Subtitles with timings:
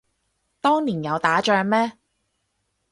[0.61, 1.95] 當年有打仗咩